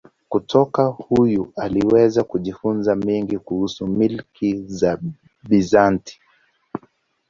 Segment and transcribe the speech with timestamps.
[0.29, 4.99] Kutoka huyu aliweza kujifunza mengi kuhusu milki ya
[5.43, 6.19] Bizanti.